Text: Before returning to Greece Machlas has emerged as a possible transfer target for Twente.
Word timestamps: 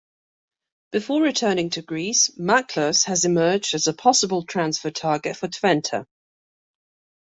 Before 0.91 1.21
returning 1.21 1.69
to 1.71 1.83
Greece 1.83 2.31
Machlas 2.35 3.05
has 3.05 3.23
emerged 3.23 3.75
as 3.75 3.85
a 3.85 3.93
possible 3.93 4.43
transfer 4.43 4.89
target 4.89 5.37
for 5.37 5.47
Twente. 5.47 6.07